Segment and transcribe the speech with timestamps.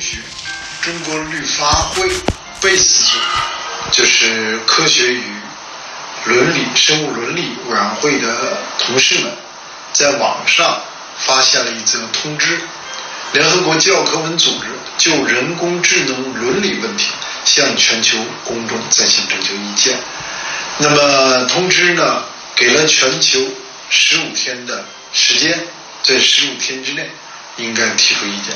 [0.00, 0.18] 学
[0.82, 2.08] 中国律法会
[2.60, 3.18] 贝斯组，
[3.92, 5.22] 就是科学与
[6.24, 9.32] 伦理生物伦理委员会的同事们，
[9.92, 10.80] 在网上
[11.18, 12.60] 发现了一则通知：
[13.32, 14.66] 联合国教科文组织
[14.96, 17.12] 就人工智能伦理问题
[17.44, 19.98] 向全球公众在线征求意见。
[20.78, 22.24] 那么通知呢，
[22.56, 23.40] 给了全球
[23.90, 25.66] 十五天的时间，
[26.02, 27.10] 在十五天之内
[27.58, 28.54] 应该提出意见。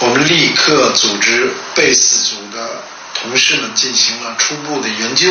[0.00, 2.82] 我们立刻组织贝斯组的
[3.14, 5.30] 同事们进行了初步的研究，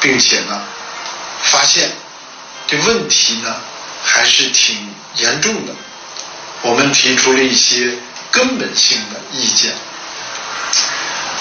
[0.00, 0.62] 并且呢，
[1.44, 1.92] 发现
[2.66, 3.56] 这问题呢
[4.02, 4.76] 还是挺
[5.16, 5.72] 严重的。
[6.62, 7.96] 我们提出了一些
[8.32, 9.72] 根本性的意见。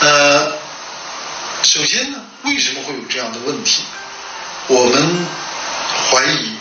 [0.02, 0.54] 呃，
[1.64, 3.84] 首先呢，为什么会有这样的问题？
[4.68, 5.26] 我们
[6.12, 6.54] 怀疑，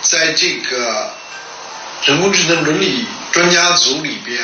[0.00, 1.12] 在这个
[2.04, 4.40] 人工智能伦理专家组里边。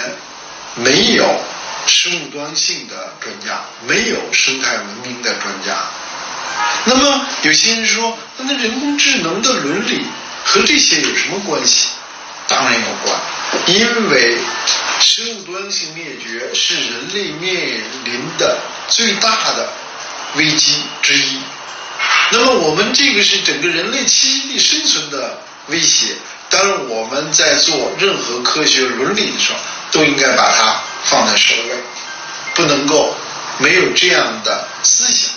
[0.77, 1.41] 没有
[1.87, 5.77] 生物多样性的专家，没有生态文明的专家。
[6.85, 10.04] 那么有些人说，那人工智能的伦理
[10.45, 11.88] 和这些有什么关系？
[12.49, 13.21] 当然有关，
[13.66, 14.38] 因为
[15.01, 19.69] 生物多样性灭绝是人类面临的最大的
[20.37, 21.41] 危机之一。
[22.30, 26.15] 那么我们这个是整个人类栖息地生存的威胁。
[26.51, 29.59] 当然，我们在做任何科学伦理的时候。
[29.93, 31.77] 都应该把它放在首位，
[32.55, 33.16] 不能够
[33.59, 35.30] 没有这样的思想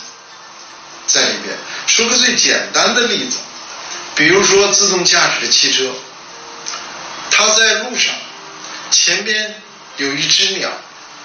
[1.06, 1.56] 在里边。
[1.86, 3.38] 说个最简单的例子，
[4.16, 5.94] 比如说自动驾驶的汽车，
[7.30, 8.14] 它在路上
[8.92, 9.62] 前边
[9.98, 10.70] 有一只鸟，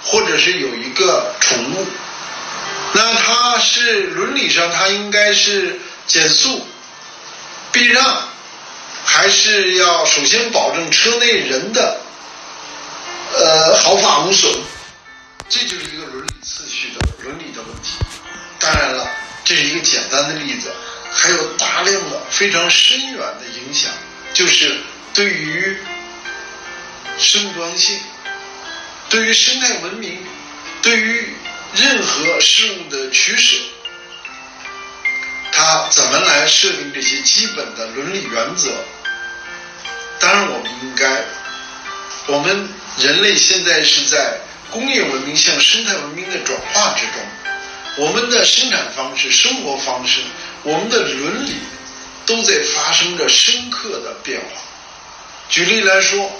[0.05, 1.87] 或者是有一个宠物，
[2.93, 6.65] 那它是伦理上它应该是减速、
[7.73, 8.29] 避让，
[9.05, 12.01] 还是要首先保证车内人的？
[13.37, 14.53] 呃，毫发无损，
[15.49, 17.97] 这就是一个伦理次序的伦理的问题。
[18.61, 19.11] 当然了，
[19.45, 20.70] 这是一个简单的例子，
[21.11, 23.91] 还有大量的非常深远的影响，
[24.33, 24.77] 就是
[25.13, 25.77] 对于
[27.19, 27.98] 生物多样性、
[29.09, 30.25] 对于生态文明、
[30.81, 31.35] 对于
[31.75, 33.57] 任何事物的取舍，
[35.64, 38.70] 他怎么来设定这些基本的伦理原则？
[40.20, 41.25] 当然，我们应该，
[42.27, 42.69] 我们。
[42.97, 44.39] 人类现在是在
[44.70, 47.20] 工业文明向生态文明的转化之中，
[47.97, 50.20] 我们的生产方式、生活方式、
[50.63, 51.55] 我们的伦理
[52.25, 54.63] 都在发生着深刻的变化。
[55.48, 56.31] 举例来说，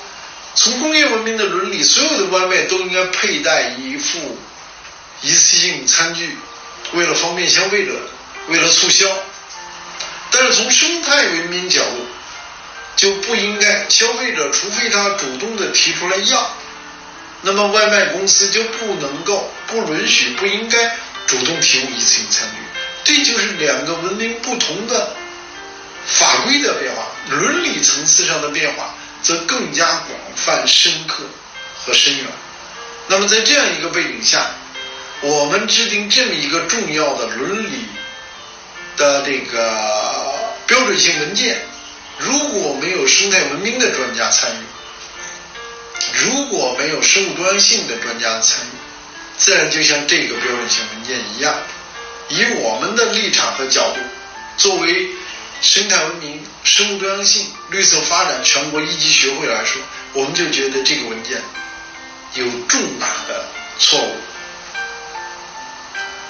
[0.55, 4.39] 从工业文明的伦理，所有的外卖都应该佩戴一副
[5.23, 6.39] 一次性餐具，
[6.93, 7.99] 为了方便消费者，
[8.49, 9.07] 为了促销。
[10.31, 12.07] 但是从生态文明角度，
[12.97, 16.51] 就不应该，消费者除非他主动的提出来要，
[17.43, 20.97] 那么外卖公司就不能够、不允许、不应该
[21.27, 22.57] 主动提供一次性餐具。
[23.05, 25.15] 这就是两个文明不同的
[26.07, 31.23] 法规的变化，伦理层次上的变化则更加广泛、深刻
[31.85, 32.27] 和深远。
[33.07, 34.51] 那么在这样一个背景下，
[35.21, 37.87] 我们制定这么一个重要的伦理
[38.97, 41.61] 的这个标准性文件。
[42.19, 44.63] 如果没有生态文明的专家参与，
[46.25, 48.69] 如果没有生物多样性的专家参与，
[49.37, 51.53] 自然就像这个标准性文件一样，
[52.29, 54.01] 以我们的立场和角度，
[54.57, 55.09] 作为
[55.61, 59.83] 生态文明、生物多样性、绿色发展全国一级学会来说，
[60.13, 61.43] 我们就觉得这个文件
[62.35, 63.45] 有重大的
[63.81, 64.17] 错误。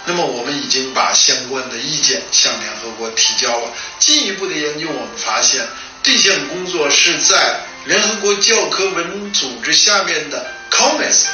[0.06, 3.72] 那么，我们已经把相关的意见向联合国提交了。
[3.98, 5.66] 进一步的研究，我们发现
[6.02, 11.24] 这项工作是在联合国教科文组织下面的 COMES，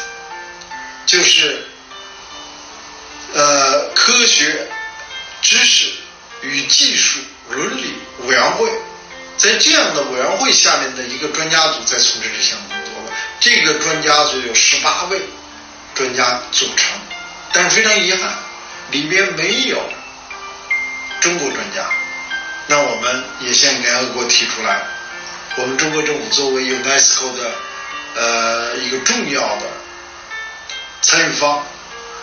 [1.05, 1.67] 就是
[3.35, 4.69] 呃科学
[5.43, 5.91] 知识
[6.43, 8.71] 与技术伦理委员会，
[9.37, 13.13] 在这样的委员会下面的一个专家组在从事这项工作的。
[13.41, 15.21] 这个专家组有十八位
[15.97, 16.97] 专家组成，
[17.53, 18.33] 但是非常遗憾。
[18.91, 19.79] 里边没有
[21.21, 21.89] 中国专家，
[22.67, 24.83] 那我们也向联合国提出来，
[25.57, 27.53] 我们中国政府作为 UNESCO 的
[28.17, 29.67] 呃一个重要的
[31.03, 31.63] 参与方，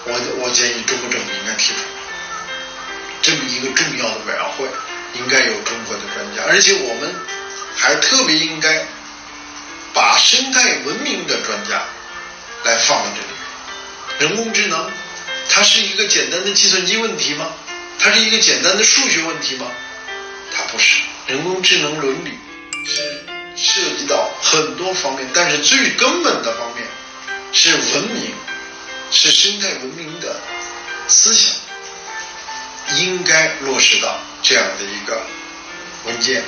[0.05, 1.79] 我我建议中国政府应该提出
[3.21, 4.67] 这么一个重要的委员会，
[5.13, 7.15] 应该有中国的专家，而且我们
[7.75, 8.85] 还特别应该
[9.93, 11.81] 把生态文明的专家
[12.65, 14.91] 来放在这里，人工智能。
[15.49, 17.51] 它是一个简单的计算机问题吗？
[17.99, 19.65] 它是一个简单的数学问题吗？
[20.55, 21.01] 它不是。
[21.27, 22.37] 人工智能伦理
[22.85, 23.01] 是
[23.57, 26.87] 涉及到很多方面，但是最根本的方面
[27.51, 28.33] 是文明，
[29.11, 30.39] 是生态文明的
[31.07, 31.51] 思想，
[32.97, 35.21] 应该落实到这样的一个
[36.05, 36.43] 文件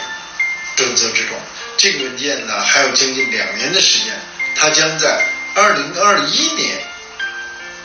[0.77, 1.35] 准则之中。
[1.75, 4.17] 这个文件呢，还有将近两年的时间，
[4.55, 5.25] 它将在
[5.55, 6.81] 二零二一年，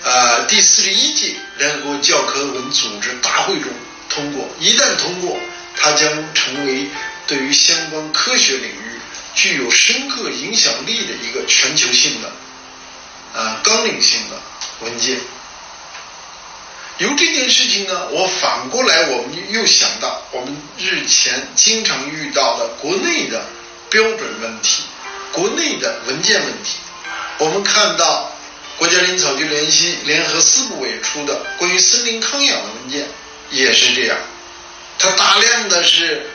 [0.04, 3.72] 呃，第四十一届联合国教科文组织大会中
[4.10, 4.46] 通过。
[4.60, 5.38] 一旦通过，
[5.74, 6.86] 它将成为
[7.26, 9.00] 对于相关科学领域
[9.34, 12.30] 具有深刻影响力的一个全球性的、
[13.32, 14.38] 呃纲领性的
[14.80, 15.18] 文件。
[16.98, 23.42] 由这件事情呢，我反过来，我们又想到我们日前经常遇到的国内的
[23.88, 24.82] 标准问题、
[25.32, 26.76] 国内的文件问题。
[27.38, 28.30] 我们看到
[28.78, 33.08] 国家林草局联系联合四部委出的关于森林康养的文件
[33.50, 34.18] 也是这样，
[34.98, 36.28] 它大量的是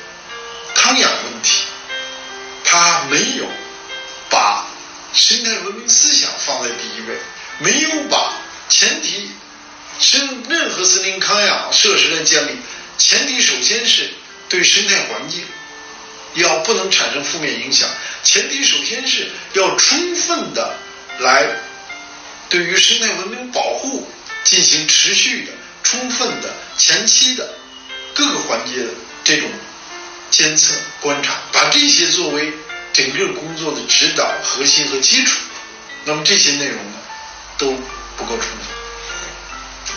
[0.74, 1.64] 康养问题，
[2.64, 3.46] 它没有
[4.30, 4.66] 把
[5.14, 7.18] 生态文明思想放在第一位，
[7.60, 8.34] 没有把
[8.70, 9.32] 前提。
[10.00, 12.52] 生任何森林康养设施的建立，
[12.98, 14.10] 前提首先是
[14.48, 15.44] 对生态环境
[16.36, 17.90] 要不能产生负面影响，
[18.24, 20.74] 前提首先是要充分的
[21.20, 21.46] 来
[22.50, 24.08] 对于生态文明保护
[24.44, 25.52] 进行持续的、
[25.84, 27.48] 充分的、前期的
[28.14, 28.90] 各个环节的
[29.24, 29.48] 这种
[30.32, 32.52] 监测观察，把这些作为
[32.92, 35.40] 整个工作的指导核心和基础，
[36.06, 36.98] 那么这些内容呢
[37.58, 37.72] 都
[38.18, 38.58] 不够充分。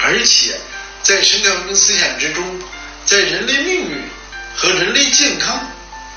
[0.01, 0.61] 而且，
[1.03, 2.61] 在生态文明思想之中，
[3.07, 4.03] 在人类命运
[4.55, 5.71] 和人类健康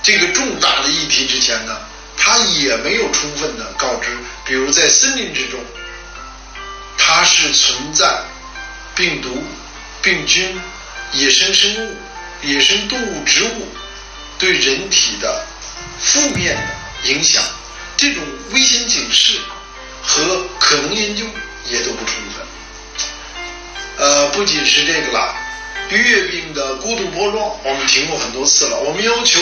[0.04, 1.78] 这个重大的议题之前呢，
[2.18, 4.10] 它也没有充分的告知。
[4.46, 5.60] 比如在森林之中，
[7.18, 8.20] 它是存在
[8.94, 9.42] 病毒、
[10.02, 10.60] 病菌、
[11.14, 11.96] 野生生物、
[12.42, 13.70] 野生动物、植物
[14.38, 15.46] 对人体的
[15.98, 17.42] 负面的影响，
[17.96, 18.22] 这种
[18.52, 19.40] 危险警示
[20.04, 21.26] 和可能研究
[21.70, 22.46] 也都不充分。
[23.98, 25.34] 呃，不仅是这个了，
[25.92, 28.78] 月饼的过度包装，我们听过很多次了。
[28.82, 29.40] 我们要求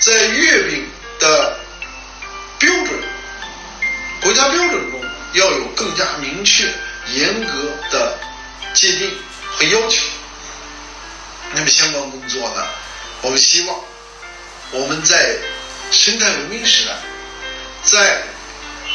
[0.00, 0.88] 在月饼
[1.20, 1.56] 的
[2.58, 3.00] 标准、
[4.22, 5.00] 国家标准中
[5.34, 6.66] 要有更加明确、
[7.08, 8.18] 严格的
[8.74, 9.10] 界定
[9.50, 10.04] 和要求。
[11.54, 12.66] 那么相关工作呢，
[13.22, 13.76] 我们希望
[14.70, 15.36] 我们在
[15.90, 16.92] 生态文明时代，
[17.84, 18.22] 在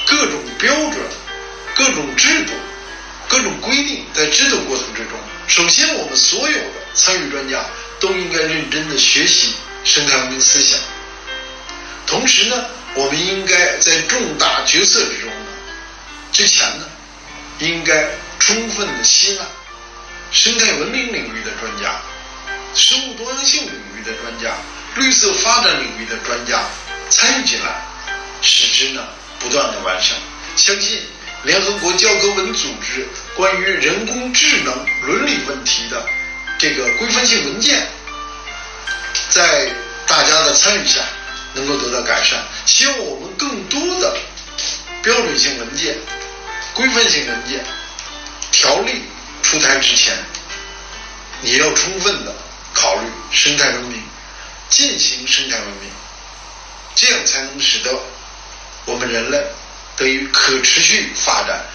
[0.06, 0.98] 各种标准、
[1.76, 2.54] 各种制度。
[3.30, 5.20] 各种规定在制度过程之中，
[5.50, 7.62] 首先我们所有的参与专家
[8.00, 10.80] 都应该认真的学习生态文明思想。
[12.06, 12.56] 同时呢，
[12.96, 15.52] 我们应该在重大决策之中呢，
[16.32, 16.86] 之前呢，
[17.60, 18.08] 应该
[18.40, 19.46] 充分的吸纳
[20.32, 22.00] 生态文明领域的专家、
[22.74, 24.56] 生物多样性领域的专家、
[24.96, 26.62] 绿色发展领域的专家
[27.10, 27.82] 参与进来，
[28.42, 29.08] 使之呢
[29.40, 30.18] 不断的完善。
[30.56, 31.02] 相信。
[31.44, 36.04] 联合国教科文组织关于人工智能伦理问题的
[36.58, 37.88] 这个规范性文件，
[39.30, 39.70] 在
[40.08, 41.00] 大家的参与下
[41.54, 42.44] 能够得到改善。
[42.66, 44.18] 希望我们更多的
[45.04, 45.96] 标准性文件、
[46.78, 47.66] 规范性文件、
[48.52, 49.02] 条例
[49.42, 50.16] 出台之前，
[51.42, 52.32] 你要充分的
[52.72, 54.00] 考虑生态文明，
[54.70, 55.90] 进行生态文明，
[56.94, 57.92] 这样才能使得
[58.86, 59.44] 我们人类。
[59.96, 61.66] 得以可持续发展，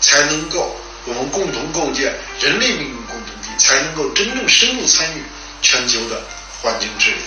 [0.00, 0.74] 才能够
[1.04, 5.22] 我们共同构建人类命运共同体，才能够真正深入参与
[5.60, 6.22] 全球的
[6.62, 7.18] 环境治理。